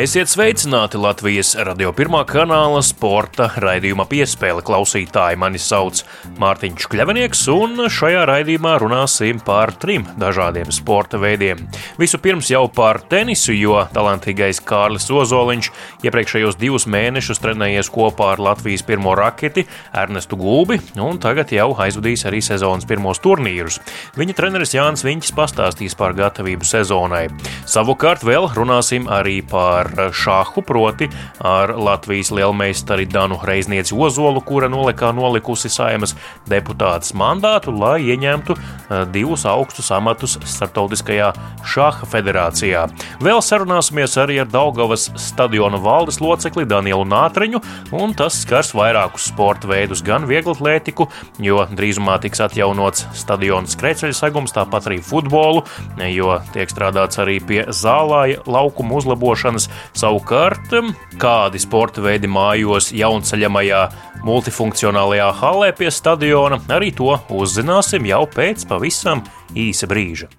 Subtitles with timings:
[0.00, 5.36] Esiet sveicināti Latvijas radio pirmā kanāla sporta raidījuma piespēle klausītāji.
[5.36, 5.98] Mani sauc
[6.40, 11.60] Mārtiņš Kļavinieks, un šajā raidījumā runāsim par trim dažādiem sporta veidiem.
[12.00, 15.68] Vispirms jau par tenisu, jo talantīgais Kārlis Ozoliņš
[16.08, 22.24] iepriekšējos divus mēnešus trenējies kopā ar Latvijas pirmo raketi Ernestu Gulbi, un tagad jau aizvadīs
[22.30, 23.82] arī sezonas pirmos turnīrus.
[24.16, 27.26] Viņa treneris Jānis Viņķis pastāstīs par gatavību sezonai.
[27.68, 31.08] Savukārt vēl runāsim arī par ar šāhu, proti
[31.42, 36.14] ar Latvijas lielmeistari Danu Reiznieci Ozolu, kura nolikā nolikusi saimas
[36.50, 41.32] deputātas mandātu, lai ieņemtu eh, divus augstus amatus Startautiskajā
[41.66, 42.86] šāha federācijā.
[43.24, 47.62] Vēl sarunāsimies arī ar Daugavas stadiona valdes locekli Danielu Nātriņu,
[47.96, 51.08] un tas skars vairākus sporta veidus, gan vieglatlētiku,
[51.42, 55.64] jo drīzumā tiks atjaunots stadiona skrejceļa segums, tāpat arī futbolu,
[56.10, 60.74] jo tiek strādāts arī pie zālāja laukuma uzlabošanas, Savukārt,
[61.20, 63.82] kādi sporta veidi mājos jaunceļamajā
[64.26, 69.24] multifunkcionālajā halē pie stadiona, arī to uzzināsim jau pēc pavisam
[69.56, 70.30] īsa brīža.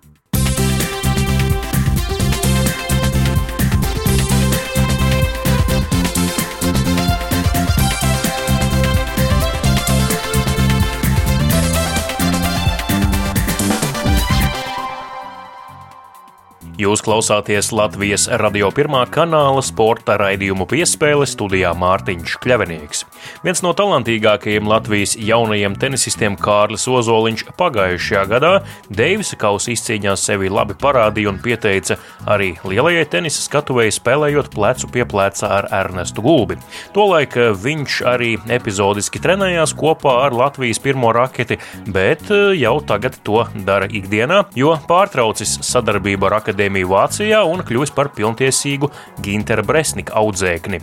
[16.81, 23.03] Jūs klausāties Latvijas radio pirmā kanāla sporta raidījumu piespēle studijā Mārtiņš Kļavinieks.
[23.43, 28.51] Viens no talantīgākajiem Latvijas jaunajiem tenisistiem Kārlis Ozoliņš pagājušajā gadā
[28.89, 35.05] Deivisa kausa izcīņās sevi labi parādīja un pieteica arī lielajai tenisa skatuvēji spēlējot plecu pie
[35.05, 36.57] pleca ar Ernestu Gulbi.
[36.97, 43.85] Tolaik viņš arī epizodiski trenējās kopā ar Latvijas pirmo raketi, bet jau tagad to dara
[43.85, 48.89] ikdienā, jo pārtraucis sadarbību ar akadēmiju akadēmiju Vācijā un kļuvis par pilntiesīgu
[49.21, 50.79] Gintera Bresnika audzēkni.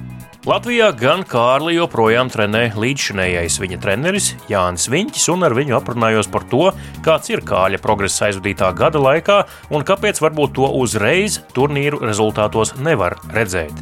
[0.46, 6.44] Latvijā gan Kārli joprojām trenē līdzšinējais viņa treneris Jānis Viņķis, un ar viņu aprunājos par
[6.48, 6.70] to,
[7.04, 13.18] kāds ir kāļa progress aizvadītā gada laikā un kāpēc varbūt to uzreiz turnīru rezultātos nevar
[13.32, 13.72] redzēt.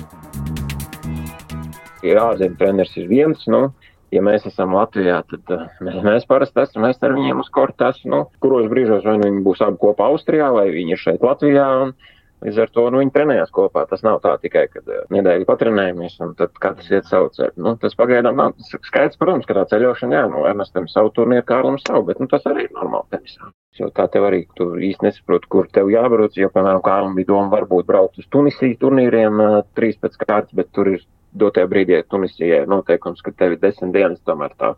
[2.06, 3.72] Jāzina, treneris ir viens, nu,
[4.16, 8.03] ja mēs esam Latvijā, tad uh, mēs, mēs parasti esam mēs ar viņiem uz kortas,
[8.09, 11.71] nu, kuros brīžos vai nu viņi būs abi kopā Austrijā, vai viņi ir šeit Latvijā.
[11.87, 11.97] Un,
[12.44, 13.87] Līdz ar to nu, viņi trenējās kopā.
[13.88, 17.54] Tas nav tā tikai, kad uh, nedēļu patrenējamies un tad katrs iet savu ceļu.
[17.65, 21.81] Nu, tas pagaidām nav skaidrs, protams, ka tā ceļošana, jā, nu, Ernestam savu turnīru, Kārlim
[21.81, 23.48] savu, bet nu, tas arī ir normāli tenisā.
[23.81, 27.53] Jo kā tev arī tu īsti nesaproti, kur tev jābrauc, jo, piemēram, Kārlim bija doma
[27.56, 31.09] varbūt braukt uz Tunisiju turnīriem uh, trīs pēc kārtas, bet tur ir
[31.41, 34.74] dotajā brīdī Tunisijai noteikums, ka tev ir desmit dienas tomēr tā.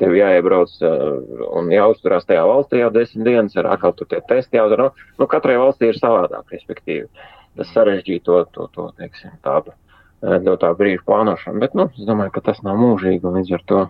[0.00, 4.56] Tev jāiebrauc uh, un jāuzturās tajā valstī jau desmit dienas, ar atkal tur tie testi
[4.56, 4.88] jādara.
[4.88, 7.08] Nu, nu, katrai valstī ir savādāk, respektīvi.
[7.60, 11.60] Tas sarežģīja to, to, to teiksim, tādu uh, no tā brīža plānošanu.
[11.60, 13.82] Bet, nu, es domāju, ka tas nav mūžīgi un līdz ar to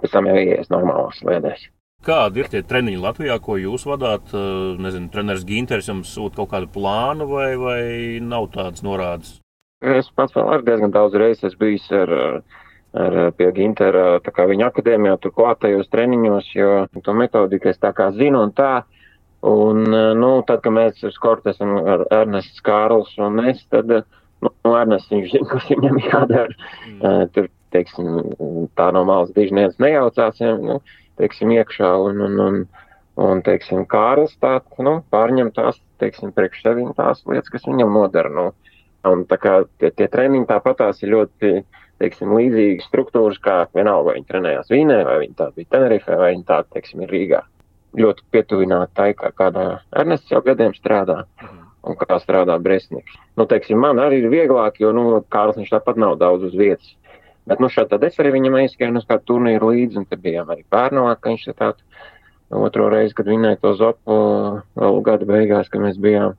[0.00, 1.68] pēc tam jau ieies normālās sliedēs.
[2.00, 4.32] Kādi ir tie treniņi Latvijā, ko jūs vadāt?
[4.32, 7.80] Uh, nezinu, treneris Ginters jums sūta kaut kādu plānu vai, vai
[8.24, 9.36] nav tādas norādes?
[9.80, 12.10] Es pats vēl ar diezgan daudz reizes esmu bijis ar,
[13.00, 16.72] ar pie Gintera, tā kā viņa akadēmijā, tur klātajos treniņos, jo
[17.04, 18.82] to metodiku es tā kā zinu un tā.
[19.40, 19.86] Un,
[20.20, 23.88] nu, tad, kad mēs uz korta esam ar Ernests Kārls un es, tad,
[24.44, 26.68] nu, Ernests viņš zina, kas viņam jādara.
[26.90, 27.30] Mm.
[27.32, 28.20] Tur, teiksim,
[28.76, 30.80] tā no malas diži neviens nejaucās, ja, nu,
[31.20, 32.60] teiksim, iekšā un, un, un,
[33.30, 38.32] un teiksim, Kārls tā, nu, pārņem tās, teiksim, priekš sevīm tās lietas, kas viņam nodara.
[38.36, 38.50] Nu,
[39.08, 41.52] Un tā kā tie, tie treniņi tāpatās ir ļoti,
[42.02, 46.34] teiksim, līdzīgi struktūras, kā vienalga, vai viņi trenējās Vīnē, vai viņi tā bija Tenerifē, vai
[46.34, 47.40] viņi tā, teiksim, ir Rīgā.
[48.00, 49.64] Ļoti pietuvināti tai, kā kādā
[49.96, 51.24] Ernests jau gadiem strādā
[51.82, 53.16] un kā strādā Bresniks.
[53.40, 56.92] Nu, teiksim, man arī ir vieglāk, jo, nu, Kārls viņš tāpat nav daudz uz vietas.
[57.48, 60.52] Bet, nu, šādi tad es arī viņam aizskrēju uz kādu turnīru līdzi, un tad bijām
[60.52, 61.80] arī Pērnovā, ka viņš tādu
[62.60, 64.18] otro reizi, kad vinēja to zopu
[64.76, 66.36] vēl gada beigās, kad mēs bijām.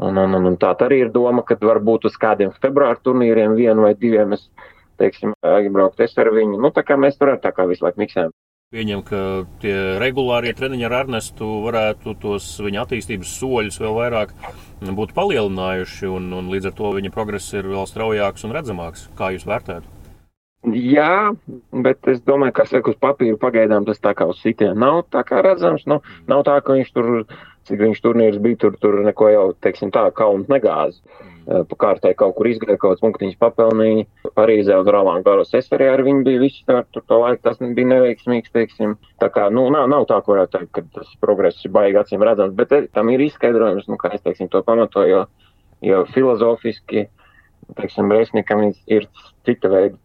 [0.00, 3.84] Un, un, un, un tā arī ir doma, ka varbūt uz kādiem februāra turnīriem, vienu
[3.84, 4.46] vai diviem, es,
[5.00, 6.60] teiksim, aizbraukt es ar viņu.
[6.60, 8.32] Nu, tā kā mēs tur tā kā visu laiku miksējam.
[8.70, 9.20] Pieņem, ka
[9.58, 14.34] tie regulārie treniņi ar Ernestu varētu tos viņa attīstības soļus vēl vairāk
[14.94, 19.08] būt palielinājuši, un, un līdz ar to viņa progress ir vēl straujāks un redzamāks.
[19.18, 19.98] Kā jūs vērtētu?
[20.70, 21.32] Jā,
[21.72, 25.40] bet es domāju, ka uz papīra pagaidām tas tā kā uz sitienu nav tā kā
[25.42, 25.86] redzams.
[25.90, 25.98] Nu,
[26.28, 27.08] nav tā, ka viņš tur
[27.68, 31.02] cik viņš turnīrs bija, tur, tur neko jau, teiksim tā, kauns negāzi.
[31.20, 31.66] Mm.
[31.70, 34.06] Pa kārtai kaut kur izgāja, kaut kāds punktiņš papelnīja.
[34.36, 37.58] Parīzē un Roland Garos es arī ar viņu biju visu tā, tur to laiku, tas
[37.60, 38.94] bija neveiksmīgs, teiksim.
[39.22, 42.22] Tā kā, nu, nav, nav tā, ko varētu teikt, ka tas progress ir baigi acīm
[42.26, 45.24] redzams, bet tam ir izskaidrojums, nu, kā es, teiksim, to pamatoju, jo,
[45.90, 47.08] jo filozofiski
[47.76, 49.08] teiksim, Reisnikam ir
[49.46, 49.98] cita veida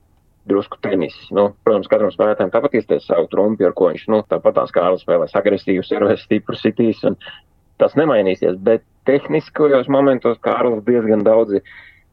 [0.46, 1.16] drusku tenis.
[1.34, 4.86] Nu, protams, katram spēlētājam tāpat izties savu trumpi, ar ko viņš, nu, tāpat tās kā
[5.02, 7.18] spēlēs agresīvus, servēs stipru sitīs, un
[7.82, 11.62] tas nemainīsies, bet tehniskajos momentos Kārlis diezgan daudzi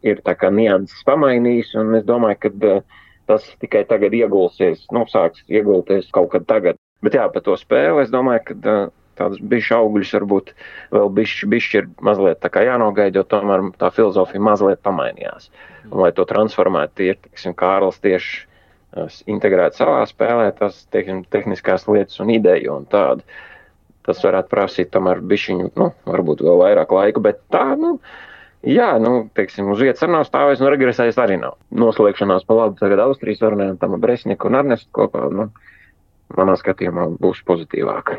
[0.02, 2.82] ir nianses pamainījis, un es domāju, ka uh,
[3.30, 6.80] tas tikai tagad iegulsies, nu, sāks iegulties kaut kad tagad.
[7.02, 10.52] Bet jā, par to spēli es domāju, ka uh, tādas bišķi augļus varbūt
[10.94, 15.50] vēl bišķi, bišķi ir mazliet tā kā jānogaida, jo tomēr tā filozofija mazliet pamainījās.
[15.90, 18.46] Un, lai to transformētu, tie ir, teiksim, Kārls tieši
[19.30, 23.24] integrēt savā spēlē, tas, teiksim, tehniskās lietas un ideju un tādu.
[24.06, 27.92] Tas varētu prasīt tomēr bišķiņu, nu, varbūt vēl vairāk laika, bet tā, nu,
[28.66, 31.54] jā, nu, teiksim, uz vietas arī nav stāvējis, nu, regresējis arī nav.
[31.84, 35.48] Noslēgšanās pa labu tagad Austrijas varnēm, tam Bresniku un Arnestu kopā, nu,
[36.34, 38.16] manā skatījumā būs pozitīvāk.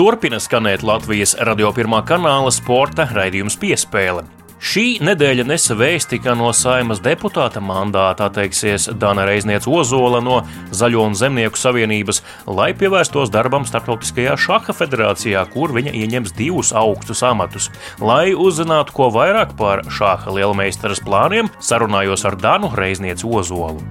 [0.00, 4.22] Turpina skanēt Latvijas radio pirmā kanāla sporta raidījums piespēle.
[4.56, 10.38] Šī nedēļa nesa vēsti, ka no saimas deputāta mandāta atteiksies Dana Reizniece Ozola no
[10.72, 17.20] Zaļo un Zemnieku savienības, lai pievērstos darbam Startautiskajā šaha federācijā, kur viņa ieņems divus augstus
[17.20, 17.68] amatus.
[18.00, 23.84] Lai uzzinātu ko vairāk par šāha lielmeistaras plāniem, sarunājos ar Danu Reiznieci Ozolu.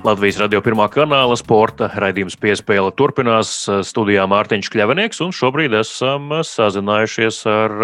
[0.00, 3.50] Latvijas radio pirmā kanāla sporta raidījums piespēle turpinās
[3.84, 7.74] studijā Mārtiņš Kļavinieks, un šobrīd esam sazinājušies ar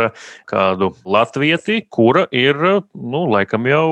[0.48, 2.56] kādu latvieti, kura ir,
[2.96, 3.88] nu, laikam jau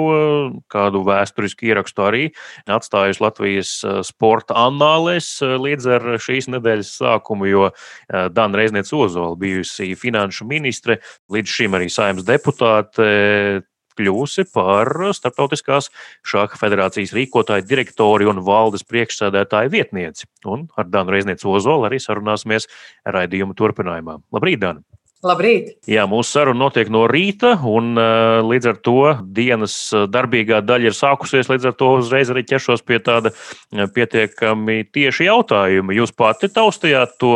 [0.72, 2.22] kādu vēsturisku ierakstu arī
[2.64, 3.74] atstājusi Latvijas
[4.08, 7.68] sporta annālēs līdz ar šīs nedēļas sākumu, jo
[8.08, 13.12] Dana Reizniec Ozola bijusi finanšu ministre, līdz šim arī saimnes deputāte,
[13.98, 15.90] kļūsi par Startautiskās
[16.26, 20.28] šāda federācijas rīkotāju, direktori un valdes priekšsēdētāju vietnieci.
[20.50, 22.68] Un ar Danu Reiznieci Ozolu arī sarunāsimies
[23.06, 24.20] raidījuma turpinājumā.
[24.34, 24.84] Labrīt, Dana!
[25.24, 25.70] Labrīt!
[25.88, 28.98] Jā, mūsu saruna notiek no rīta, un uh, līdz ar to
[29.36, 29.76] dienas
[30.12, 31.48] darbīgā daļa ir sākusies.
[31.48, 33.32] Līdz ar to uzreiz arī ķeršos pie tāda
[33.94, 35.96] pietiekami tieši jautājuma.
[35.96, 37.32] Jūs pati taustījāt to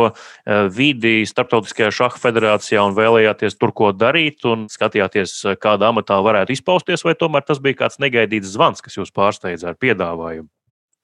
[0.75, 7.05] vidi Startautiskajā šaha federācijā un vēlējāties tur ko darīt, un skatījāties, kādā amatā varētu izpausties,
[7.07, 10.49] vai tomēr tas bija kāds negaidīts zvans, kas jūs pārsteidza ar piedāvājumu?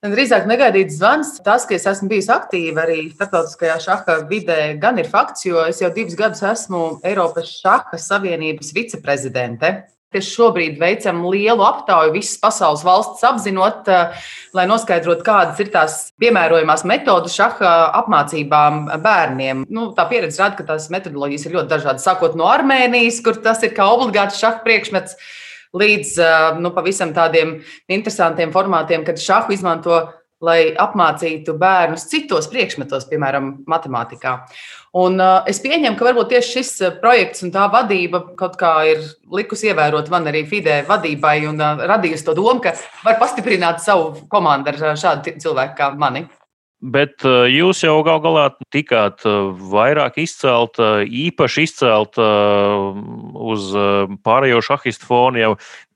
[0.03, 1.31] Drīzāk negaidīts zvans.
[1.45, 5.81] Tas, ka es esmu bijis aktīva arī starptautiskajā šaha vidē, gan ir fakts, jo es
[5.81, 9.71] jau divus gadus esmu Eiropas šaha savienības viceprezidente.
[10.15, 14.13] Tieši šobrīd veicam lielu aptauju visas pasaules valsts apzinot, eh,
[14.55, 19.65] lai noskaidrotu, kādas ir tās piemērojamās metodas šaha apmācībām bērniem.
[19.67, 23.63] Nu, tā pieredze rāda, ka tās metodoloģijas ir ļoti dažādas, sākot no Armēnijas, kur tas
[23.63, 25.17] ir kā obligāts šaha priekšmets
[25.75, 26.19] līdz
[26.61, 27.57] nu, pavisam tādiem
[27.91, 30.05] interesantiem formātiem, kad šahu izmanto,
[30.45, 34.35] lai apmācītu bērnus citos priekšmetos, piemēram, matemātikā.
[34.99, 39.71] Un, es pieņemu, ka varbūt tieši šis projekts un tā vadība kaut kā ir likusi
[39.71, 44.99] ievērot man arī FIDE vadībai un radījusi to domu, ka var pastiprināt savu komandu ar
[44.99, 46.27] šādu cilvēku kā mani.
[46.85, 49.23] Bet jūs jau gal galā tikāt
[49.71, 53.71] vairāk izcelt, īpaši izcelt uz
[54.21, 55.51] pārējo šahistu fonu jau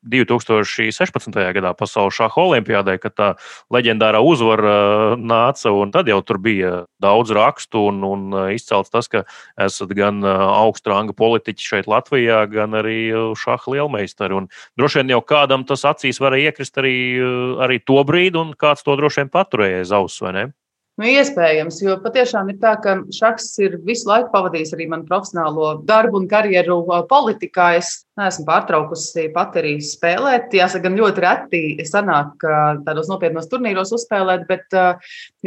[0.09, 1.35] 2016.
[1.53, 3.27] gadā Pasaules šāda olimpiādē, kad tā
[3.69, 6.71] leģendārā uzvara nāca, tad jau tur bija
[7.03, 9.25] daudz rakstu un, un izcelts tas, ka
[9.61, 14.39] esat gan augsta ranga politiķi šeit Latvijā, gan arī šāda lielmeistari.
[14.41, 16.95] Un droši vien jau kādam tas acīs varēja iekrist arī,
[17.61, 20.47] arī to brīdi, un kāds to droši vien paturēja aiz auss, vai ne?
[20.99, 25.69] Nu, iespējams, jo patiešām ir tā, ka šachs ir visu laiku pavadījis arī manu profesionālo
[25.87, 27.69] darbu un karjeru politikā.
[27.79, 30.51] Es neesmu pārtraukusi pat arī spēlēt.
[30.59, 32.43] Jāsaka, gan ļoti reti sanāk
[32.83, 34.75] tādos nopietnos turnīros uzspēlēt, bet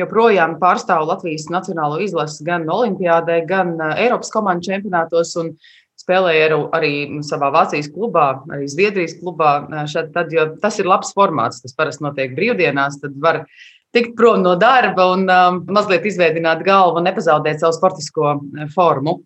[0.01, 5.35] joprojām pārstāvu Latvijas nacionālo izlasi gan Olimpiādē, gan Eiropas komandu čempionātos.
[5.43, 5.53] Un
[6.01, 6.95] spēlēju arī
[7.29, 9.53] savā Vācijas klubā, arī Zviedrijas klubā.
[9.85, 10.33] Šad, tad,
[10.65, 11.61] tas ir labs formāts.
[11.61, 13.03] Tas parasti notiek brīvdienās.
[13.05, 13.45] Tad var
[13.93, 19.21] tikt prom no darba un um, mazliet izveidot galvu un nepazaudēt savu sportisko eh, formu.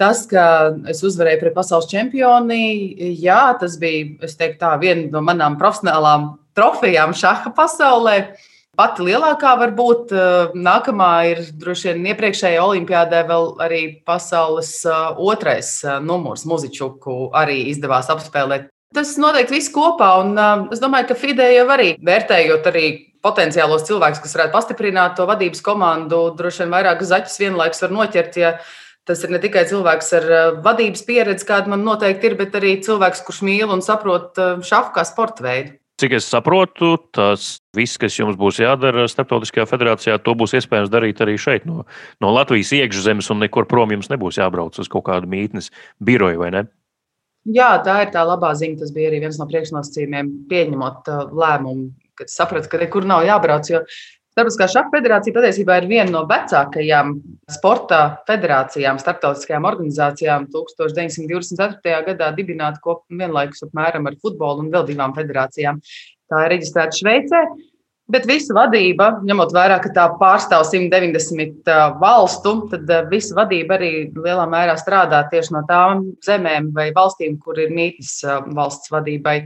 [0.00, 0.44] Tas, ka
[0.88, 2.62] es uzvarēju pret pasaules čempioni,
[3.20, 8.14] jā, tas bija teiktu, tā, viena no manām profesionālām trofejām šaha pasaulē.
[8.80, 15.74] Pati lielākā varbūt eh, nākamā ir droši vien iepriekšējā olimpiādē vēl arī pasaules eh, otrais
[16.06, 18.70] numurs muzičuku arī izdevās apspēlēt.
[18.94, 20.32] Tas noteikti viss kopā, un
[20.74, 22.86] es domāju, ka Fide jau arī vērtējot arī
[23.24, 26.28] potenciālos cilvēkus, kas varētu pastiprināt to vadības komandu.
[26.38, 28.54] Droši vien vairāk zaķus vienlaikus var noķert, ja
[29.08, 30.24] Tas ir ne tikai cilvēks ar
[30.62, 35.02] vadības pieredzi, kāda man noteikti ir, bet arī cilvēks, kurš mīl un saprot šādu kā
[35.08, 35.72] sporta veidu.
[36.00, 41.20] Cik es saprotu, tas viss, kas jums būs jādara Startautiskajā federācijā, to būs iespējams darīt
[41.20, 41.84] arī šeit, no,
[42.24, 45.68] no Latvijas iekšzemes, un nekur prom jums nebūs jābrauc uz kaut kādu mītnes
[46.00, 46.62] biroju, vai ne?
[47.52, 48.78] Jā, tā ir tā labā ziņa.
[48.80, 53.72] Tas bija arī viens no priekšnosacījumiem, pieņemot uh, lēmumu, kad sapratu, ka nekur nav jābrauc.
[53.72, 53.84] Jo
[54.30, 57.16] Starptautiskā šaha federācija patiesībā ir viena no vecākajām
[57.50, 57.98] sporta
[58.28, 60.46] federācijām, starptautiskajām organizācijām.
[60.54, 61.96] 1924.
[62.06, 65.82] gadā dibināta kopā vienlaikus apmēram ar futbolu un vēl divām federācijām.
[66.30, 67.42] Tā ir reģistrēta Šveicē.
[68.10, 71.68] Bet visa vadība, ņemot vērā, ka tā pārstāv 190
[72.00, 77.58] valstu, tad visa vadība arī lielā mērā strādā tieši no tām zemēm vai valstīm, kur
[77.58, 78.16] ir mītnes
[78.56, 79.36] valsts vadībai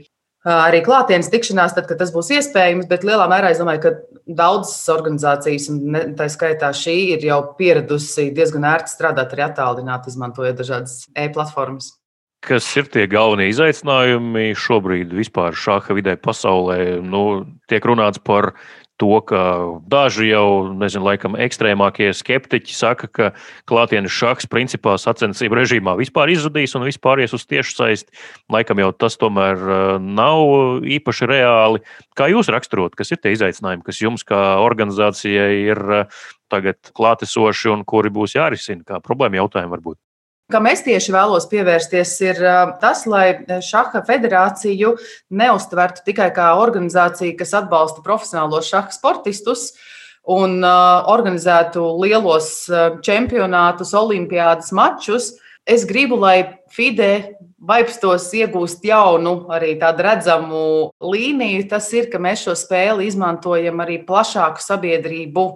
[0.44, 2.88] arī klātienes tikšanās, tad, kad tas būs iespējams.
[2.90, 8.30] Bet lielā mērā es domāju, ka daudzas organizācijas, un tā skaitā šī, ir jau pieradusi
[8.36, 11.94] diezgan ērti strādāt arī attālināti, izmantojot dažādas e-platformas.
[12.44, 16.98] Kas ir tie galvenie izaicinājumi šobrīd vispār šāda vidē pasaulē?
[17.00, 18.52] Nu, tiek runāts par
[19.00, 19.40] to, ka
[19.90, 23.30] daži jau, nezinu, laikam ekstrēmākie skeptiķi saka, ka
[23.70, 28.14] klātienes šachs principā sacensību režīmā vispār izzudīs un vispār ies uz tiešsaisti.
[28.54, 31.82] Laikam jau tas tomēr uh, nav īpaši reāli.
[32.18, 37.74] Kā jūs raksturot, kas ir tie izaicinājumi, kas jums kā organizācijai ir uh, tagad klātesoši
[37.74, 39.98] un kuri būs jārisina, kā problēma jautājumi varbūt?
[40.52, 42.40] Kam es tieši vēlos pievērsties, ir
[42.82, 44.90] tas, lai šaha federāciju
[45.32, 49.70] neuztvertu tikai kā organizāciju, kas atbalsta profesionālos šaha sportistus
[50.28, 52.50] un organizētu lielos
[53.04, 55.32] čempionātus, olimpiādas mačus.
[55.64, 60.64] Es gribu, lai FIDE vaipstos iegūst jaunu, arī tādu redzamu
[61.00, 61.64] līniju.
[61.72, 65.46] Tas ir, ka mēs šo spēli izmantojam arī plašāku sabiedrību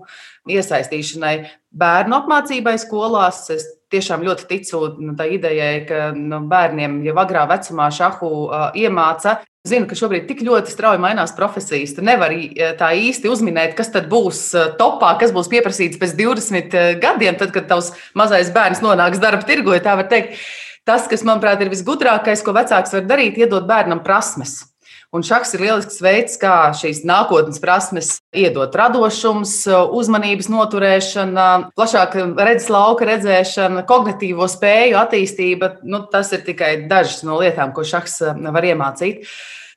[0.49, 1.35] iesaistīšanai,
[1.77, 3.45] bērnu apmācībai skolās.
[3.53, 8.69] Es tiešām ļoti ticu nu, tā idejai, ka nu, bērniem jau agrā vecumā šahu uh,
[8.79, 9.39] iemāca.
[9.69, 11.93] Zinu, ka šobrīd tik ļoti strauji mainās profesijas.
[11.97, 12.47] Tu nevari
[12.79, 14.41] tā īsti uzminēt, kas tad būs
[14.79, 19.75] topā, kas būs pieprasīts pēc 20 gadiem, tad, kad tavs mazais bērns nonāks darba tirgu.
[19.77, 20.39] Ja tā var teikt,
[20.89, 24.63] tas, kas manuprāt ir visgudrākais, ko vecāks var darīt, iedot bērnam prasmes.
[25.17, 29.55] Un šachs ir lielisks veids, kā šīs nākotnes prasmes iedot radošums,
[29.97, 31.47] uzmanības noturēšana,
[31.79, 35.79] plašāka redzes lauka redzēšana, kognitīvo spēju attīstība.
[35.89, 39.25] Nu, tas ir tikai dažas no lietām, ko šachs var iemācīt.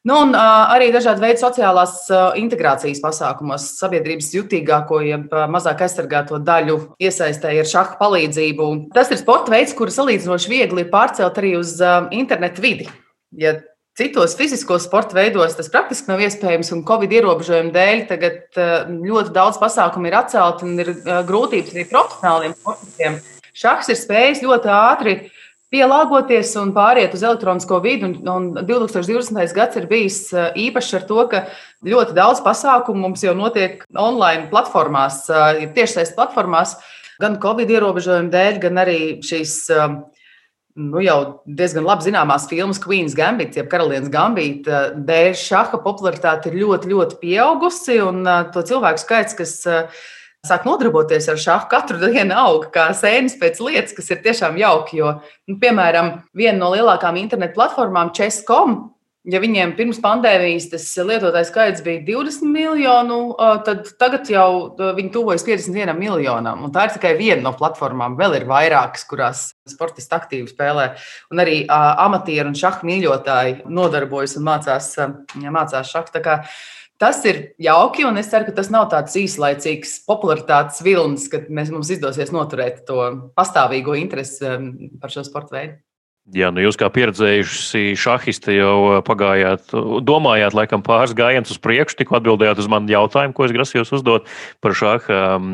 [0.04, 5.86] Nu, un uh, arī dažādi veidi sociālās uh, integrācijas pasākumos, sabiedrības jutīgāko, jeb uh, mazāk
[5.86, 8.72] aizsargāto daļu iesaistēja ar šādu palīdzību.
[8.98, 12.90] Tas ir sporta veids, kuru salīdzinoši viegli pārcelt arī uz uh, internetu vidi.
[13.38, 13.60] Ja
[14.02, 19.30] Citos fiziskos sporta veidos tas praktiski nav iespējams, un Covid ierobežojumu dēļ tagad eh, ļoti
[19.36, 23.20] daudz pasākumu ir atcelti un ir eh, grūtības arī profesionāliem sportistiem.
[23.62, 25.14] Šachs ir spējis ļoti ātri
[25.70, 28.10] pielāgoties un pāriet uz elektronisko vidi.
[28.10, 29.54] Un, un 2020.
[29.60, 31.44] gads ir bijis eh, īpašs ar to, ka
[31.86, 35.28] ļoti daudz pasākumu mums jau notiek online platformās,
[35.78, 36.80] tiešsaistes platformās,
[37.22, 39.60] gan Covid ierobežojumu dēļ, gan arī šīs
[40.76, 46.60] nu, jau diezgan labi zināmās filmas Queen's Gambit, jeb Karalienes Gambita, dēļ šaha popularitāte ir
[46.62, 48.00] ļoti, ļoti pieaugusi.
[48.06, 48.24] Un
[48.54, 49.56] to cilvēku skaits, kas
[50.48, 55.02] sāk nodarboties ar šādu katru dienu, aug kā sēnes pēc lietas, kas ir tiešām jauki.
[55.02, 55.18] Jo,
[55.50, 58.80] nu, piemēram, viena no lielākajām internetu platformām, Chess.com,
[59.30, 63.20] Ja viņiem pirms pandēmijas tas lietotājs skaits bija 20 miljonu,
[63.68, 66.64] tad tagad jau viņi tuvojas 51 miljonam.
[66.66, 68.16] Un tā ir tikai viena no platformām.
[68.18, 70.88] Vēl ir vairākas, kurās sportisti aktīvi spēlē.
[71.30, 74.90] Un arī amatieru un šahu mīļotāji nodarbojas un mācās,
[75.38, 76.42] mācās šahu.
[77.02, 81.70] Tas ir jauki, un es ceru, ka tas nav tāds īslaicīgs popularitātes vilnis, kad mēs,
[81.74, 83.06] mums izdosies noturēt to
[83.38, 84.50] pastāvīgo interesi
[85.02, 85.80] par šo sporta veidu.
[86.30, 89.74] Jā, nu jūs kā pieredzējuši šahiste jau eh, pagājāt,
[90.06, 94.30] domājāt, laikam, pāris gājienus uz priekšu, tikko atbildējāt uz manu jautājumu, ko es grasījos uzdot
[94.62, 95.50] par šāda um,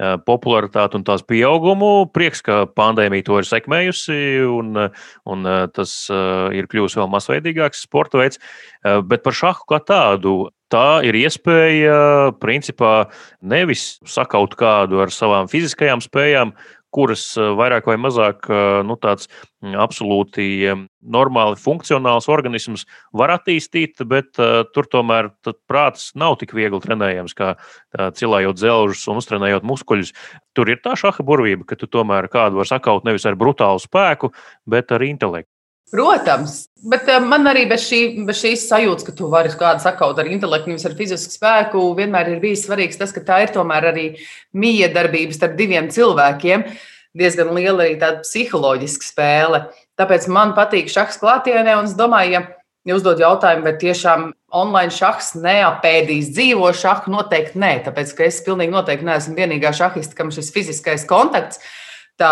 [0.00, 2.08] eh, popularitāti un tās pieaugumu.
[2.16, 4.18] Prieks, ka pandēmija to ir sekmējusi
[4.48, 4.88] un,
[5.28, 8.40] un tas uh, ir kļuvis vēl masveidīgāks sporta veids.
[8.80, 10.38] Uh, bet par šādu kā tādu
[10.72, 13.06] tā ir iespēja principā
[13.44, 16.52] nevis sakaut kādu ar savām fiziskajām spējām,
[16.96, 19.28] kuras eh, vairāk vai mazāk eh, nu, tāds
[19.62, 20.46] mm, absolūti
[21.06, 24.34] normāli funkcionāls organisms var attīstīt, bet
[24.74, 25.28] tur tomēr
[25.70, 27.52] prāts nav tik viegli trenējams, kā
[27.94, 30.10] cilājot dzelžus un uztrenējot muskuļus.
[30.58, 34.32] Tur ir tā šaha burvība, ka tu tomēr kādu var sakaut nevis ar brutālu spēku,
[34.66, 35.55] bet ar intelektu.
[35.94, 40.26] Protams, bet man arī bez, šī, bez šīs sajūtas, ka tu vari kādu sakaut ar
[40.26, 44.06] intelektu, nevis ar fizisku spēku, vienmēr ir bijis svarīgs tas, ka tā ir tomēr arī
[44.56, 46.66] miedarbība starp diviem cilvēkiem.
[47.16, 49.62] Diezgan liela arī tāda psiholoģiska spēle.
[49.96, 52.42] Tāpēc man patīk šachs klātienē, un es domāju, ja
[52.86, 58.38] Ja uzdod jautājumu, vai tiešām online šachs neapēdīs dzīvo šahu, noteikti nē, tāpēc ka es
[58.46, 61.58] pilnīgi noteikti neesmu vienīgā šahista, kam šis fiziskais kontakts,
[62.14, 62.30] tā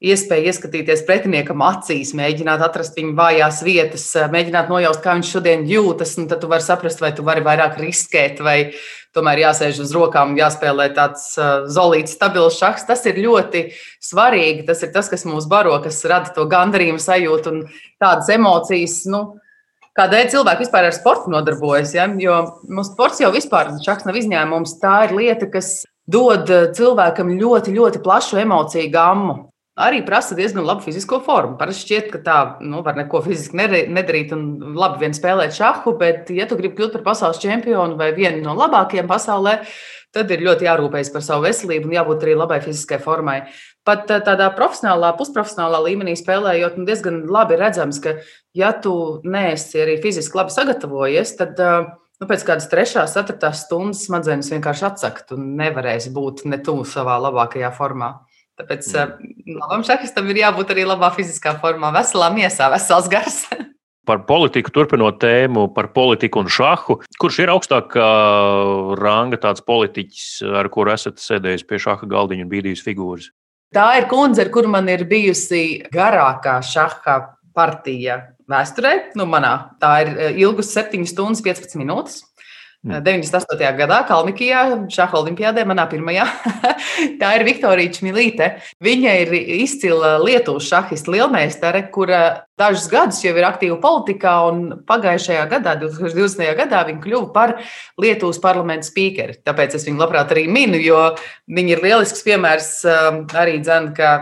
[0.00, 6.14] iespēja ieskatīties pretiniekam acīs, mēģināt atrast viņa vājās vietas, mēģināt nojaust, kā viņš šodien jūtas,
[6.20, 8.72] tad tu vari saprast, vai tu vari vairāk riskēt, vai
[9.16, 11.34] tomēr jāsēž uz rokām, jāspēlē tāds
[11.72, 12.86] zolīts, stabils šachs.
[12.88, 13.66] Tas ir ļoti
[14.00, 14.64] svarīgi.
[14.68, 17.62] Tas ir tas, kas mūs baro, kas rada to gandarījumu sajūtu un
[18.00, 19.02] tādas emocijas.
[19.10, 19.24] Nu,
[19.98, 21.92] Kādēļ cilvēki vispār ar sportu nodarbojas?
[21.96, 22.06] Ja?
[22.22, 22.36] Jo
[22.70, 24.78] mums sports jau vispār nav izņēmums.
[24.80, 29.49] Tā ir lieta, kas dod cilvēkam ļoti, ļoti plašu emociju gammu.
[29.80, 31.56] Arī prasa diezgan labu fizisko formu.
[31.60, 36.28] Parasti šķiet, ka tā nu, var neko fiziski nedarīt un labi vien spēlēt šahu, bet,
[36.34, 39.60] ja tu gribi kļūt par pasaules čempionu vai vienu no labākajiem pasaulē,
[40.14, 43.38] tad ir ļoti jārūpējas par savu veselību un jābūt arī labai fiziskai formai.
[43.86, 48.18] Pat eh, tādā profesionālā, pusprofesionālā līmenī spēlējot, nu, diezgan labi redzams, ka,
[48.56, 48.94] ja tu
[49.24, 54.88] neesi arī fiziski labi sagatavojies, tad eh, nu, pēc kādas trešās, ceturtās stundas smadzenes vienkārši
[54.90, 58.16] atsakt un nevarēs būt ne tuvu savā labākajā formā.
[58.60, 59.34] Tāpēc mm.
[59.56, 63.42] Labam šahistam ir jābūt arī labā fiziskā formā, veselā miesā, vesels gars.
[64.10, 66.98] par politiku, turpinot tēmu par politiku un šahu.
[67.20, 68.06] Kurš ir augstākā
[69.00, 73.30] ranga tāds politiķis, ar kuru esat sēdējis pie šaha galdiņa un bīdījis figūras?
[73.74, 77.20] Tā ir kundze, ar kuru man ir bijusi garākā šaha
[77.54, 78.18] partija
[78.50, 79.12] vēsturē.
[79.18, 79.76] Nu, manā.
[79.82, 82.24] Tā ir ilgus 7 stundas 15 minūtes.
[82.80, 83.58] 98.
[83.60, 83.76] Mm.
[83.76, 86.24] gadā Kalnikijā, šāda olimpiādē, manā pirmajā.
[87.20, 88.48] tā ir Viktorija Čmilīte.
[88.80, 95.44] Viņa ir izcila Lietuvas šahista lielmeistare, kura dažus gadus jau ir aktīva politikā, un pagājušajā
[95.52, 96.56] gadā, 2020.
[96.56, 97.54] gadā, viņa kļuva par
[98.00, 99.42] Lietuvas parlamentu spīkeri.
[99.44, 101.04] Tāpēc es viņu labprāt arī minu, jo
[101.52, 104.14] viņa ir lielisks piemērs arī dzēn, ka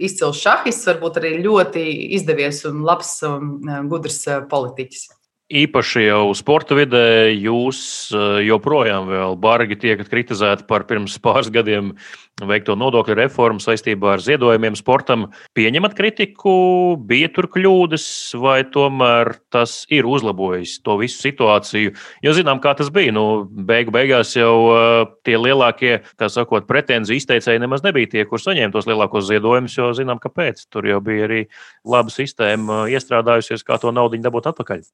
[0.00, 1.84] izcils šahists, varbūt arī ļoti
[2.16, 5.17] izdevies un labs un gudrs politiķis.
[5.48, 7.78] Īpaši jau sporta vidē jūs
[8.12, 9.08] eh, joprojām
[9.40, 11.94] bargi tiekat kritizēti par pirms pāris gadiem
[12.44, 15.24] veikto nodokļu reformu saistībā ar ziedojumiem sportam.
[15.56, 16.52] Pieņemat kritiku,
[17.00, 18.04] bija tur kļūdas,
[18.44, 21.96] vai tomēr tas ir uzlabojis to visu situāciju?
[22.28, 23.16] Jo zinām, kā tas bija.
[23.16, 28.44] Nu, beigu beigās jau uh, tie lielākie, kā sakot, pretenziju izteicēji nemaz nebija tie, kur
[28.44, 30.68] saņēma tos lielākos ziedojumus, jo zinām, kāpēc.
[30.68, 31.44] Tur jau bija arī
[31.88, 34.84] laba sistēma iestrādājusies, kā to naudu dabūt atpakaļ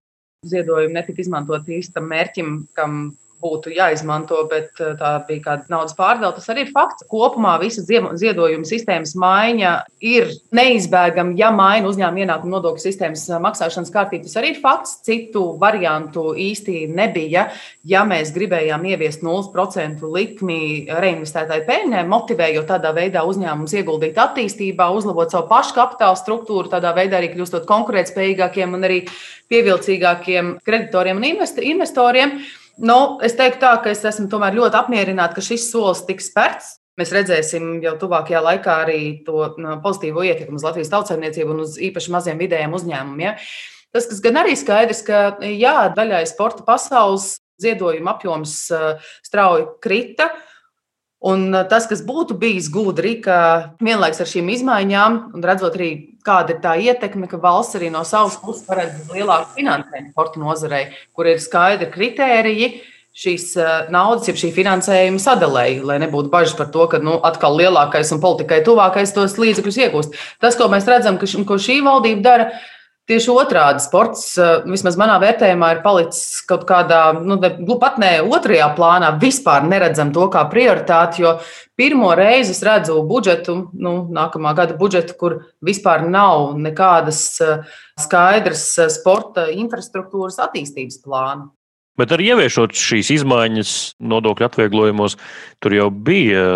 [0.51, 6.33] ziedojumi netika izmantoti īstam mērķim, kam būtu jāizmanto, bet eh, tā bija kāda naudas pārdala.
[6.37, 7.07] Tas arī ir fakts.
[7.11, 13.93] Kopumā visa ziedojuma sistēmas maiņa ir neizbēgama, ja maina uzņēmuma ienākuma nodokļu sistēmas eh, maksāšanas
[13.95, 14.29] kārtību.
[14.29, 14.97] Tas arī ir fakts.
[15.05, 17.49] Citu variantu īsti nebija.
[17.85, 25.33] Ja mēs gribējām ieviest 0% likmi reinvestētāju peļņai, motivējot tādā veidā uzņēmumus ieguldīt attīstībā, uzlabot
[25.33, 29.01] savu pašu kapitāla struktūru, tādā veidā arī kļūstot konkurētspējīgākiem un arī
[29.53, 31.31] pievilcīgākiem kreditoriem un
[31.75, 32.39] investoriem.
[32.83, 36.79] Nu, es teiktu, tā, ka es esmu ļoti apmierināta, ka šis solis tiks spērts.
[36.99, 41.75] Mēs redzēsim jau tuvākajā laikā arī to nu, pozitīvo ietekmi uz Latvijas tautsājumniecību un uz
[41.83, 43.25] īpaši maziem vidējiem uzņēmumiem.
[43.25, 43.33] Ja?
[43.95, 48.55] Tas, kas gan arī skaidrs, ka jā, daļai sporta pasaules ziedojuma apjoms
[49.27, 50.31] strauji krita.
[51.25, 53.37] Un tas, kas būtu bijis gudri, ka
[53.81, 55.91] vienlaikus ar šīm izmaiņām, un redzot arī,
[56.25, 60.83] kāda ir tā ietekme, ka valsts arī no savas puses paredz lielāku finansējumu sporta nozarei,
[61.17, 62.69] kur ir skaidri kritēriji
[63.15, 63.53] šīs
[63.95, 68.21] naudas, jeb šī finansējuma sadalēji, lai nebūtu bažas par to, ka nu, atkal lielākais un
[68.21, 70.17] politikai tuvākais tos līdzekļus iegūst.
[70.43, 72.49] Tas, ko mēs redzam, ka, ko šī valdība dara,
[73.05, 77.37] Tieši otrādi sports, eh, vismaz manā vērtējumā, ir palicis kaut kādā, nu,
[77.77, 81.35] pat ne otrajā plānā, vispār neredzam to kā prioritāti, jo
[81.77, 87.69] pirmo reizi es redzu budžetu, nu, nākamā gada budžetu, kur vispār nav nekādas eh,
[88.01, 91.51] skaidras eh, sporta infrastruktūras attīstības plāna.
[92.01, 95.21] Bet arī ieviešot šīs izmaiņas nodokļu atvieglojumos,
[95.61, 96.49] tur jau bija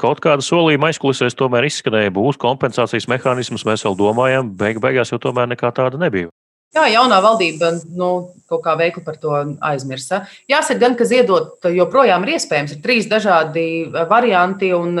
[0.00, 3.62] Kaut kāda solījuma aizkulisēs tomēr izskanēja, būs kompensācijas mehānisms.
[3.68, 6.32] Mēs vēl domājam, beig beigās jau tomēr nekā tāda nebija.
[6.74, 8.08] Jā, jaunā valdība nu,
[8.50, 10.24] kaut kā veikli par to aizmirsa.
[10.50, 12.74] Jāsaka, gan, ka ziedot joprojām ir iespējams.
[12.74, 13.66] Ir trīs dažādi
[14.10, 14.98] varianti un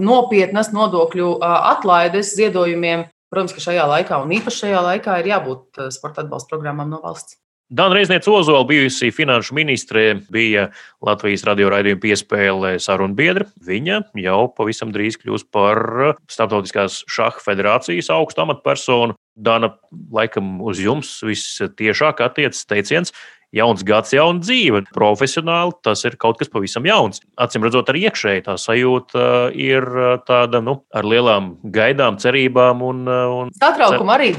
[0.00, 3.04] nopietnas nodokļu atlaides ziedojumiem.
[3.32, 7.41] Protams, ka šajā laikā un īpaši šajā laikā ir jābūt sporta atbalsta programmām no valsts.
[7.72, 10.66] Dana Reizniece Ozola, bijusī finanšu ministre, bija
[11.00, 13.46] Latvijas radio raidījuma piespēle sarunu biedra.
[13.64, 15.80] Viņa jau pavisam drīz kļūs par
[16.28, 19.16] Startautiskās šaha federācijas augstu amatpersonu.
[19.40, 19.70] Dana,
[20.12, 23.16] laikam uz jums vistiešāk attiecas teiciens,
[23.56, 24.82] jauns gads, jauna dzīve.
[24.94, 27.22] Profesionāli tas ir kaut kas pavisam jauns.
[27.40, 29.86] Acīm redzot, arī iekšēji tā sajūta ir
[30.28, 34.32] tāda nu, ar lielām gaidām, cerībām un, un satraukumu arī.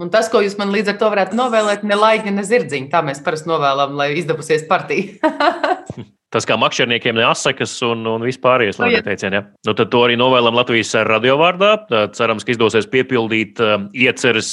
[0.00, 2.90] Un tas, ko jūs man līdz ar to varētu novēlēt, ne laika, ne zirdziņu.
[2.92, 5.18] Tā mēs parasti novēlam, lai izdevusies partija.
[6.30, 9.46] Tas kā makšķerniekiem neasakas un, un vispārējais no, teicieni, ja.
[9.66, 11.72] nu, tad to arī novēlam Latvijas radio vārdā.
[12.14, 13.58] Cerams, ka izdosies piepildīt
[13.98, 14.52] ieceres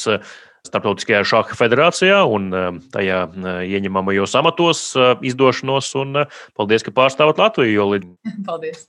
[0.67, 2.51] Startautiskajā šāda federācijā un
[2.93, 3.23] tajā
[3.65, 4.83] ieņemamajos amatos
[5.25, 5.93] izdošanos.
[6.03, 6.23] Un
[6.57, 7.73] paldies, ka pārstāvat Latviju.
[7.79, 7.89] Jo...
[8.49, 8.87] Paldies!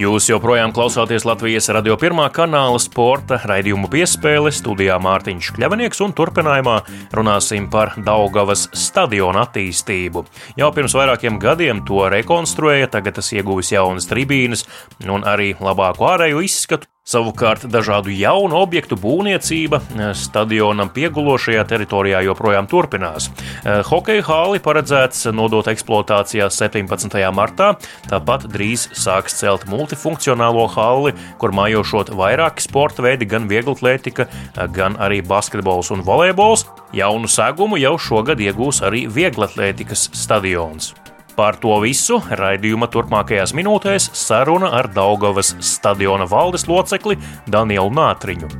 [0.00, 6.76] Jūs joprojām klausāties Latvijas radio pirmā kanāla sporta raidījumu piespēle studijā Mārtiņš Kļavinieks un turpinājumā
[7.18, 10.22] runāsim par Daugavas stadionu attīstību.
[10.56, 14.64] Jau pirms vairākiem gadiem to rekonstruēja, tagad tas ieguvis jaunas tribīnes
[15.04, 16.88] un arī labāku ārēju izskatu.
[17.00, 23.30] Savukārt dažādu jaunu objektu būvniecība eh, stadionam piegulošajā teritorijā joprojām turpinās.
[23.64, 27.16] Eh, hokeja hāli paredzēts nodot eksploatācijā 17.
[27.32, 27.72] martā,
[28.04, 35.00] tāpat drīz sāks celt multifunkcionālo halli, kur mājošot vairāki sporta veidi, gan vieglatlētika, eh, gan
[35.00, 36.68] arī basketbols un volejbols.
[36.92, 40.92] Jaunu segumu jau šogad iegūs arī vieglatlētikas stadions.
[41.40, 47.16] Par to visu raidījuma turpmākajās minūtēs saruna ar Daugavas stadiona valdes locekli
[47.48, 48.50] Danielu Nātriņu.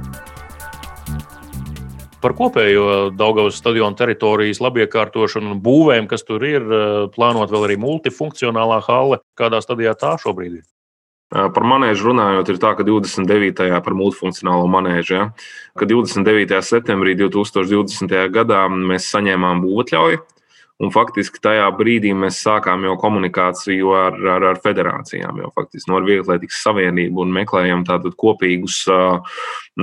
[2.24, 6.64] Par kopējo Daugavas stadiona teritorijas labiekārtošanu un būvēm, kas tur ir,
[7.12, 9.20] plānot vēl arī multifunkcionālā hale.
[9.36, 10.66] Kādā stadijā tā šobrīd ir?
[11.28, 13.68] Par manēžu runājot, ir tā, ka 29.
[13.84, 15.30] par multifunkcionālo manēžu, ja,
[15.76, 16.64] ka 29.
[16.64, 18.20] septembrī 2020.
[18.32, 20.24] gadā mēs saņēmām būvatļauju
[20.80, 25.98] Un faktiski tajā brīdī mēs sākām jau komunikāciju ar, ar, ar federācijām, jau faktiski no
[26.06, 28.78] Vieglatlētikas savienību un meklējam tādus kopīgus,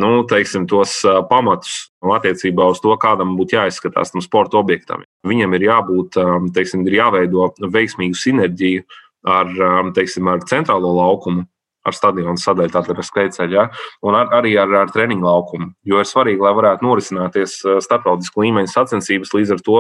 [0.02, 0.96] nu, teiksim, tos
[1.30, 5.06] pamatus attiecībā uz to, kādam būtu jāizskatās tam sporta objektam.
[5.28, 6.18] Viņam ir jābūt,
[6.58, 8.88] teiksim, ir jāveido veiksmīgu sinerģiju
[9.30, 9.54] ar,
[9.94, 11.46] teiksim, ar centrālo laukumu
[11.88, 13.68] ar stadionu sadaļu, tātad ar skrejceļu, ja?
[14.06, 15.72] un ar, arī ar, ar treniņu laukumu.
[15.88, 19.34] Jo ir svarīgi, lai varētu norisināties uh, starptautisku līmeņa sacensības.
[19.36, 19.80] Līdz ar to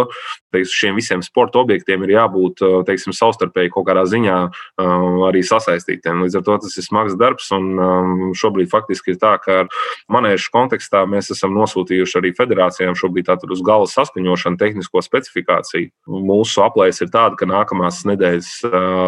[0.56, 5.43] teiksim, šiem visiem sporta objektiem ir jābūt uh, teiksim, savstarpēji kaut kādā ziņā uh, arī
[5.46, 6.24] sasaistītiem.
[6.26, 9.65] Līdz ar to tas ir smags darbs, un šobrīd faktiski ir tā, ka
[10.12, 15.91] manēžu kontekstā mēs esam nosūtījuši arī federācijām šobrīd tātad uz gala saskaņošanu, tehnisko specifikāciju.
[16.08, 18.52] Mūsu aplēs ir tāda, ka nākamās nedēļas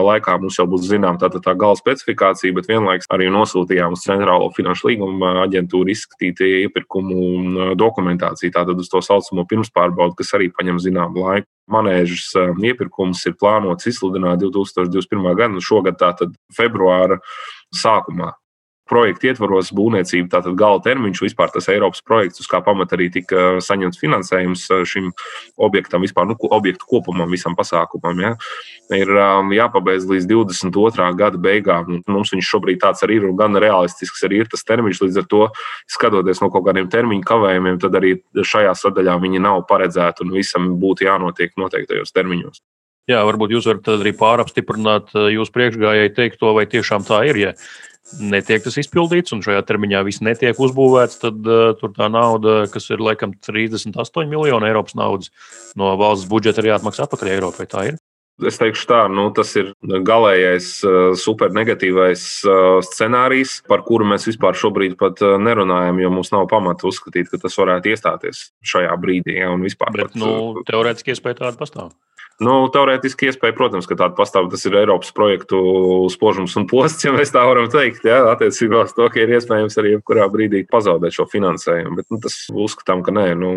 [0.06, 4.04] laikā mums jau būs zināma tā, tā gala specifikācija, bet vienlaikus vienlaikus arī nosūtījām uz
[4.06, 10.80] Centrālo finanšu līguma aģentūru izskatīt iepirkumu dokumentāciju, tātad uz to saucamo pirmspārbaudu, kas arī paņem
[10.82, 11.48] zināmu laiku.
[11.70, 12.34] Manēžas
[12.66, 15.36] iepirkums ir plānots izsludināt 2021.
[15.38, 17.20] gada, šogad tātad februāra
[17.76, 18.34] sākumā
[18.90, 23.60] projekta ietvaros būvniecība, tātad gala termiņš, vispār tas Eiropas projekts, uz kā pamata arī tika
[23.64, 25.12] saņemts finansējums uh, šim
[25.62, 28.24] objektam, vispār nu, objektu kopumam, visam pasākumam.
[28.26, 28.34] Ja,
[28.98, 31.10] ir um, jāpabeidz līdz 22.
[31.20, 32.00] gada beigām.
[32.10, 35.04] Mums viņš šobrīd tāds arī ir un gan realistisks arī ir tas termiņš.
[35.06, 35.44] Līdz ar to,
[35.92, 40.74] skatoties no kaut kādiem termiņu kavējumiem, tad arī šajā sadaļā viņi nav paredzēti un visam
[40.82, 42.64] būtu jānotiek noteiktajos termiņos.
[43.10, 47.40] Jā, varbūt jūs varat arī pārapstiprināt uh, jūsu priekšgājēji teikto, vai tiešām tā ir.
[47.42, 47.54] Ja
[48.18, 52.90] netiek tas izpildīts, un šajā termiņā viss netiek uzbūvēts, tad uh, tur tā nauda, kas
[52.94, 55.34] ir laikam 38 miljoni Eiropas naudas
[55.80, 57.68] no valsts budžeta, ir jāatmaksā atpakaļ Eiropai.
[57.70, 58.00] Tā ir.
[58.40, 60.70] Es teikšu, tā nu, tas ir galīgais,
[61.20, 62.24] super negatīvais
[62.88, 67.58] scenārijs, par kuru mēs vispār šobrīd pat nerunājam, jo mums nav pamata uzskatīt, ka tas
[67.60, 69.42] varētu iestāties šajā brīdī.
[69.42, 71.92] Ja, Bet, pat, nu, teorētiski iespēja tāda pastāv.
[72.40, 74.48] Nu, teorētiski iespēja, protams, ka tāda pastāv.
[74.52, 75.60] Tas ir Eiropas projektu
[76.14, 78.06] spožums un posts, ja mēs tā varam teikt.
[78.08, 81.98] Jā, attiecībā uz to, ka ir iespējams arī jebkurā brīdī pazaudēt šo finansējumu.
[82.00, 83.52] Bet nu, tas uzskatām, ka nē, nu,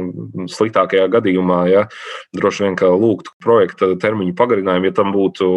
[0.50, 1.84] sliktākajā gadījumā, ja
[2.34, 5.52] droši vien, ka lūgtu projekta termiņu pagarinājumu, ja tam būtu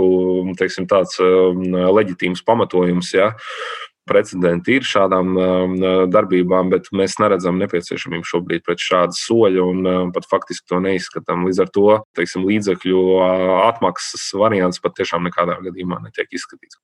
[0.62, 1.66] teiksim, tāds um,
[1.98, 3.10] leģitīms pamatojums.
[3.18, 3.32] Ja,
[4.10, 5.76] precedenti ir šādām um,
[6.14, 11.46] darbībām, bet mēs neredzam nepieciešamību šobrīd pēc šāda soļa un um, pat faktiski to neizskatām.
[11.50, 11.88] Līdz ar to
[12.18, 16.80] teiksim, līdzekļu uh, atmaksas variants pat tiešām nekādā gadījumā netiek izskatīts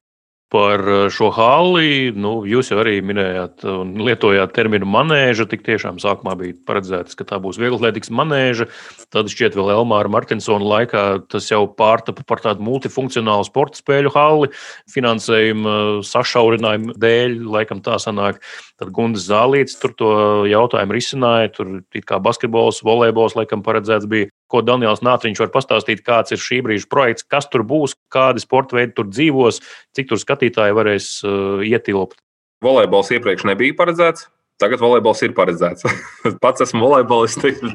[0.52, 2.12] par eh, šo halli.
[2.16, 5.48] Nu, jūs jau arī minējāt un lietojāt terminu manēža.
[5.52, 8.68] Tik tiešām sākumā bija paredzēts, ka tā būs vieglatlētīgas manēža.
[9.14, 14.52] Tad šķiet, vēl Elmāra Martinsona laikā tas jau pārtapa par tādu multifunkcionālu sporta spēļu halli.
[14.92, 18.42] Finansējuma sašaurinājuma dēļ, laikam tā sanāk.
[18.82, 20.12] Tad Gundas Zālīts tur to
[20.52, 21.54] jautājumu risināja.
[21.56, 24.31] Tur kā basketbols, volejbols, laikam paredzēts bija.
[24.52, 28.78] Ko Daniels Nātriņš var pastāstīt, kāds ir šī brīža projekts, kas tur būs, kādi sporta
[28.80, 29.62] veidi tur dzīvos,
[29.98, 32.20] cik tur skatītāji varēs uh, ietilpt.
[32.62, 34.28] Volejbols iepriekš nebija paredzēts.
[34.62, 35.88] Tagad volejbols ir paredzēts.
[36.44, 37.74] Pats esmu volejbolists.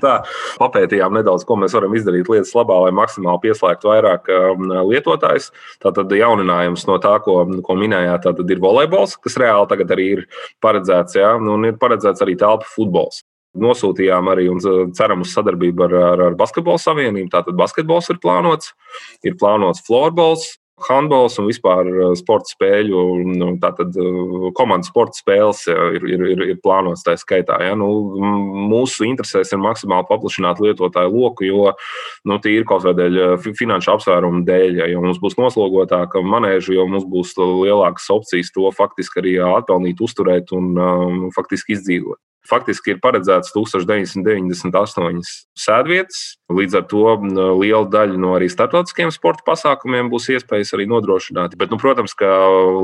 [0.60, 5.50] Papētījām nedaudz, ko mēs varam izdarīt lietas labā, lai maksimāli pieslēgtu vairāk um, lietotājus.
[5.82, 10.26] Tātad jauninājums no tā, ko, ko minējāt, ir volejbols, kas reāli tagad arī ir
[10.62, 11.18] paredzēts.
[11.42, 13.24] Nu, un ir paredzēts arī telpu futbols.
[13.62, 17.32] Nosūtījām arī un uh, ceram uz sadarbību ar, ar, ar Basketbalu savienību.
[17.32, 18.72] Tātad basketbols ir plānots,
[19.26, 23.02] ir plānots florbols, handbols un vispār uh, sporta spēļu,
[23.40, 27.56] nu, tātad uh, komandas sporta spēles ir, ir, ir, ir plānotas tā skaitā.
[27.64, 27.72] Ja?
[27.78, 27.88] Nu,
[28.68, 31.72] mūsu interesēs ir maksimāli paplašināt lietotāju loku, jo
[32.28, 37.32] nu, tīri kaut kādēļ finanšu apsvērumu dēļ, ja mums būs noslogotāka manēža, jo mums būs
[37.40, 42.20] lielākas opcijas to faktiski arī atpelnīt, uzturēt un um, faktiski izdzīvot.
[42.46, 45.22] Faktiski ir paredzēts 1998
[45.58, 46.20] sēdvietas.
[46.52, 47.02] Līdz ar to
[47.58, 51.56] liela daļa no arī starptautiskiem sporta pasākumiem būs iespējas arī nodrošināt.
[51.58, 52.28] Bet, nu, protams, ka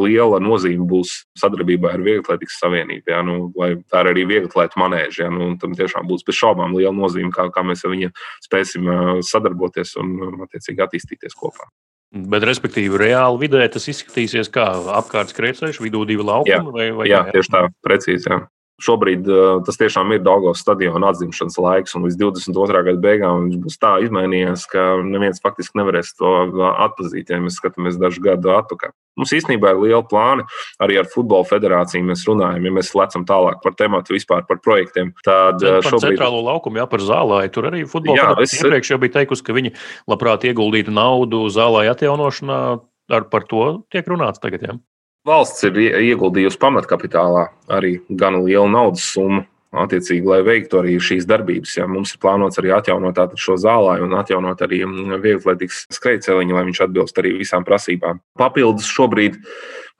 [0.02, 3.06] liela nozīme būs sadarbībā ar Vieglatlētikas savienību.
[3.12, 3.52] Ja, nu,
[3.92, 5.26] tā ir arī vieglatlētu manēža.
[5.26, 8.12] Ja, nu, tam tiešām būs bez šaubām liela nozīme, kā, kā mēs ar viņu
[8.48, 8.90] spēsim
[9.26, 11.70] sadarboties un attiecīgi attīstīties kopā.
[12.12, 14.66] Bet, respektīvi, reāli vidē tas izskatīsies kā
[14.98, 16.52] apkārt skrejceļš, vidū divi laukumi.
[16.52, 18.28] Jā, vai, vai jā, jā, tieši tā, precīzi.
[18.28, 18.42] Jā.
[18.82, 19.28] Šobrīd
[19.66, 22.82] tas tiešām ir Dāngos stadiona atzimšanas laiks, un līdz 22.
[22.88, 26.32] gada beigām viņš būs tā izmainījies, ka neviens faktiski nevarēs to
[26.72, 28.94] atpazīt, ja mēs skatāmies dažu gadu atpakaļ.
[29.20, 30.46] Mums īstenībā ir liela plāna
[30.82, 32.04] arī ar Futbola federāciju.
[32.08, 35.12] Mēs runājam, ja mēs lecam tālāk par tematu, vispār par projektiem.
[35.26, 36.16] Tad par šobrīd...
[36.16, 37.52] centrālo laukumu, jā, par zālāju.
[37.52, 38.56] Tur arī Futbola jā, es...
[38.56, 39.74] iepriekš jau bija teikusi, ka viņi
[40.08, 42.62] labprāt ieguldītu naudu zālāju atjaunošanā.
[43.12, 44.62] Ar par to tiek runāts tagad.
[44.64, 44.78] Jā.
[45.22, 51.76] Valsts ir ieguldījusi pamatkapitālā arī gan lielu naudas summu, attiecīgi, lai veiktu arī šīs darbības.
[51.78, 56.66] Ja mums ir plānots arī atjaunot šo zālāju un atjaunot arī mm, vieglietīgas skrejceliņu, lai
[56.68, 58.20] viņš atbilst arī visām prasībām.
[58.40, 59.38] Papildus šobrīd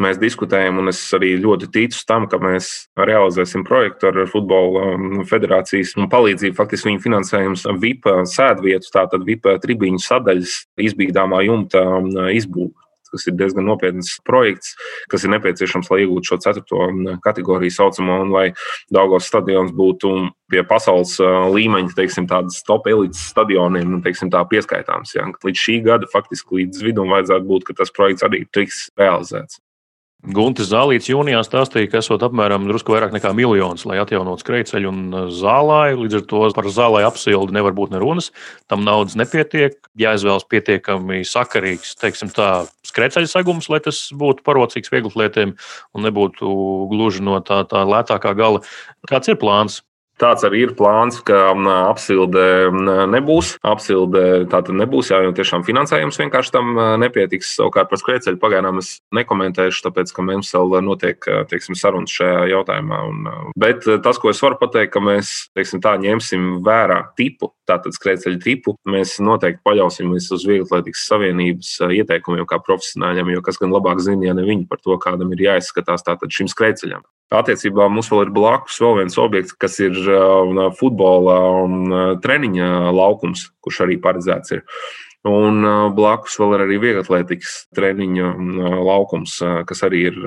[0.03, 5.25] mēs diskutējam, un es arī ļoti ticu tam, ka mēs realizēsim projektu ar Futbola mm,
[5.31, 6.59] federācijas palīdzību.
[6.59, 12.82] Faktiski viņa finansējums VIP sēdvietu, tātad VIP tribīņu sadaļas izbīdāmā jumta mm, izbūve
[13.13, 14.77] kas ir diezgan nopietns projekts,
[15.13, 16.89] kas ir nepieciešams, lai iegūtu šo ceturto
[17.25, 18.47] kategoriju saucamo, un lai
[18.93, 20.15] Daugos stadions būtu
[20.53, 21.17] pie pasaules
[21.55, 25.15] līmeņa, teiksim, tādas top elites stadioniem, nu, teiksim, tā pieskaitāms.
[25.17, 25.29] Ja.
[25.45, 29.63] Līdz šī gada faktiski līdz vidum vajadzētu būt, ka tas projekts arī tiks realizēts.
[30.23, 35.01] Guntis Zālīts jūnijā stāstīja, ka esot apmēram drusku vairāk nekā miljons, lai atjaunotu skrejceļu un
[35.11, 35.99] uh, zālāju.
[36.05, 38.31] Līdz ar to par zālāju apsildi nevar būt nerunas.
[38.71, 39.75] Tam naudas nepietiek.
[39.99, 46.55] Jāizvēlas pietiekami sakarīgs, teiksim tā, skrejceļa segums, lai tas būtu parocīgs vieglietiem un nebūtu
[46.95, 48.63] gluži no tā, tā lētākā gala.
[49.11, 49.83] Kāds ir plāns?
[50.21, 52.45] Tāds arī ir plāns, ka apsilde
[53.11, 53.57] nebūs.
[53.67, 57.55] Apsilde tā tad nebūs, jā, jo tiešām finansējums vienkārši tam nepietiks.
[57.59, 63.01] Savukārt par skrejceļu pagaidām es nekomentēšu, tāpēc, ka mums vēl notiek teiksim, sarunas šajā jautājumā.
[63.09, 67.97] Un, bet tas, ko es varu pateikt, ka mēs teiksim, tā, ņemsim vērā tipu, tātad
[67.97, 74.03] skrejceļu tipu, mēs noteikti paļausimies uz Vieglatlētikas savienības ieteikumiem kā profesionāļiem, jo kas gan labāk
[74.05, 77.03] zina, ja ne viņi par to, kādam ir jāizskatās šim skrejceļam.
[77.33, 82.93] Attiecībā mums vēl ir blakus vēl viens objekts, kas ir uh, futbola un uh, treniņa
[82.93, 84.67] laukums, kurš arī paredzēts ir.
[85.29, 88.33] Un uh, blakus vēl ir arī vieglatlētikas treniņa
[88.83, 90.19] laukums, kas arī ir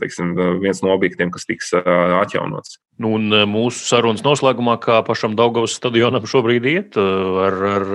[0.00, 2.76] teiksim, viens no objektiem, kas tiks atjaunots.
[3.00, 7.88] Nu, un mūsu sarunas noslēgumā, kā pašam Daugavas stadionam šobrīd iet ar, ar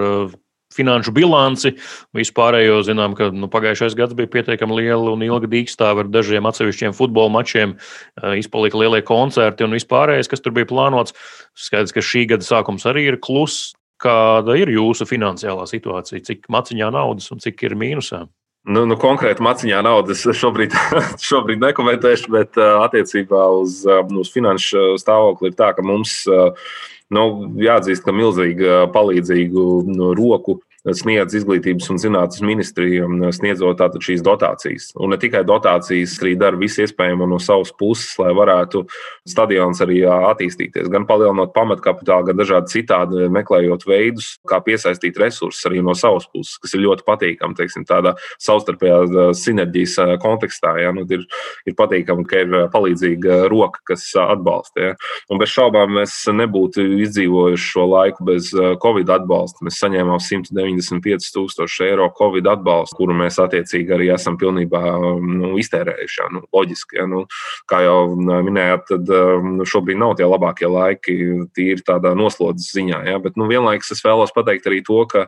[0.78, 1.74] finanšu bilanci.
[2.18, 6.96] Vispārējo zinām, ka nu, pagājušais gads bija pietiekami liela un ilga dīkstāve ar dažiem atsevišķiem
[6.98, 7.76] futbola mačiem,
[8.38, 11.16] izpalika lielie koncerti un vispārējais, kas tur bija plānots.
[11.58, 13.74] Skaidrs, ka šī gada sākums arī ir kluss.
[13.98, 16.22] Kāda ir jūsu finansiālā situācija?
[16.22, 18.28] Cik maciņā naudas un cik ir mīnusā?
[18.68, 20.76] Nu, nu, konkrēti, maciņā naudas šobrīd,
[21.30, 26.20] šobrīd nekomentēšu, bet uh, attiecībā uz, uh, uz finanšu stāvokli ir tā, ka mums
[27.14, 27.24] nu,
[27.64, 30.60] jāatzīst, ka milzīga palīdzīgu nu, roku
[30.96, 34.90] sniedz izglītības un zinātnes ministrija, sniedzot tātad šīs dotācijas.
[35.02, 38.84] Un ne tikai dotācijas, arī dara visu iespējamo no savas puses, lai varētu
[39.28, 40.90] stadions arī attīstīties.
[40.94, 46.58] Gan palielinot pamatkapitālu, gan dažādi citādi meklējot veidus, kā piesaistīt resursus arī no savas puses,
[46.62, 50.78] kas ir ļoti patīkami, teiksim, tādā savstarpējā sinerģijas kontekstā.
[50.84, 50.94] Ja?
[50.96, 51.26] Nu, ir,
[51.68, 54.92] ir patīkami, ka ir palīdzīga roka, kas atbalsta.
[54.92, 54.96] Ja?
[55.32, 58.52] Un bez šaubām mēs nebūtu izdzīvojuši šo laiku bez
[58.84, 59.66] Covid atbalsta.
[59.68, 64.82] Mēs saņēmām 109 75 tūkstoši eiro Covid atbalstu, kuru mēs attiecīgi arī esam pilnībā
[65.24, 66.20] nu, iztērējuši.
[66.22, 67.26] Ja, nu, loģiski, ja, nu,
[67.70, 69.14] kā jau minējāt, tad
[69.46, 71.18] nu, šobrīd nav tie labākie laiki
[71.58, 73.04] tīri tādā noslodzes ziņā.
[73.12, 75.28] Ja, bet nu, vienlaikus es vēlos pateikt arī to, ka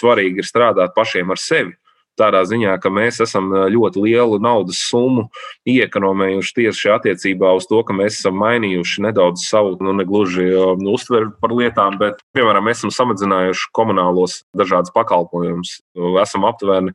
[0.00, 1.76] svarīgi ir strādāt pašiem ar sevi
[2.18, 5.28] tādā ziņā, ka mēs esam ļoti lielu naudas summu
[5.68, 10.48] iekonomējuši tieši attiecībā uz to, ka mēs esam mainījuši nedaudz savu, nu, negluži
[10.82, 15.78] nu, uztveri par lietām, bet, piemēram, mēs esam samazinājuši komunālos dažādas pakalpojumus.
[16.22, 16.94] Esam aptuveni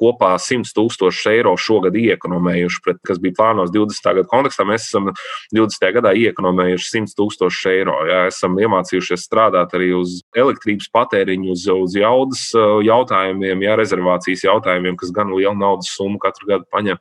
[0.00, 4.06] kopā 100 tūkstoši eiro šogad iekonomējuši, pret, kas bija plānots 20.
[4.20, 4.66] gada kontekstā.
[4.68, 5.10] Mēs esam
[5.54, 5.86] 20.
[5.98, 7.96] gadā iekonomējuši 100 tūkstoši eiro.
[8.08, 12.46] Jā, esam iemācījušies strādāt arī uz elektrības patēriņu, uz, uz jaudas
[12.86, 17.00] jautājumiem, jā, rezervācijas jautājumiem, kas gan lielu naudas summu katru gadu paņem.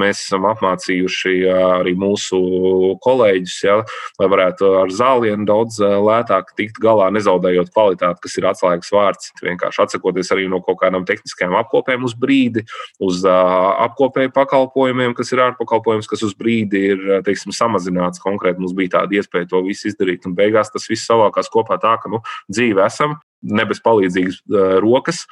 [0.00, 2.40] Mēs esam apmācījuši jā, arī mūsu
[3.04, 3.78] kolēģus, jā,
[4.20, 9.32] lai varētu ar zālienu daudz lētāk tikt galā, nezaudējot kvalitāti, kas ir atslēgas vārds.
[9.44, 12.64] Vienkārši atsakoties arī no kaut kādām tehniskajām apkopēm uz brīdi brīdi,
[13.02, 18.22] uz apkopēju pakalpojumiem, kas ir ārpakalpojums, kas uz brīdi ir teiksim, samazināts.
[18.22, 21.96] Konkrēti mums bija tāda iespēja to visu izdarīt, un beigās tas viss savākās kopā tā,
[22.02, 23.18] ka nu, dzīve esam.
[23.40, 25.22] Ne bez palīdzīgas uh, rokas,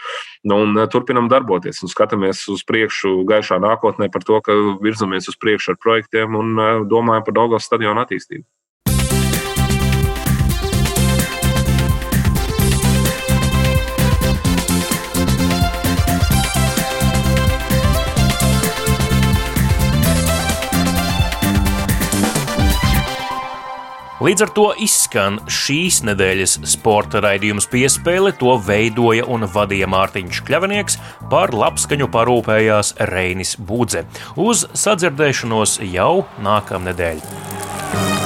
[0.48, 1.82] nu, un turpinam darboties.
[1.84, 6.54] Un skatāmies uz priekšu, gaišā nākotnē par to, ka virzamies uz priekšu ar projektiem un
[6.88, 8.46] domājam par Dāngas stadionu attīstību.
[24.18, 28.32] Līdz ar to izskan šīs nedēļas sporta raidījums piespēle.
[28.40, 30.98] To veidoja un vadīja Mārtiņš Kļavinieks,
[31.30, 34.08] par labskaņu parūpējās Reinis Budze.
[34.34, 38.17] Uz sadzirdēšanos jau nākamnedēļ!